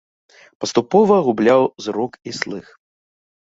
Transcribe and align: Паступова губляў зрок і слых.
Паступова 0.63 1.17
губляў 1.27 1.61
зрок 1.89 2.19
і 2.33 2.35
слых. 2.39 2.73